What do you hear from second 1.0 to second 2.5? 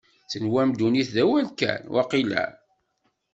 d awal kan, waqila?